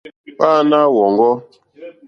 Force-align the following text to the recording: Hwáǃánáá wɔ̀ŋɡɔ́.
Hwáǃánáá 0.37 0.85
wɔ̀ŋɡɔ́. 0.95 1.35